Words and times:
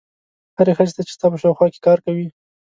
هرې 0.57 0.73
ښځې 0.77 0.93
ته 0.97 1.01
چې 1.07 1.13
ستا 1.15 1.25
په 1.31 1.37
شاوخوا 1.41 1.67
کې 1.73 1.79
کار 1.87 1.97
کوي. 2.05 2.27